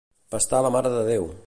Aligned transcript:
Pastar 0.35 0.63
la 0.67 0.73
Mare 0.77 0.95
de 0.97 1.05
Déu. 1.13 1.33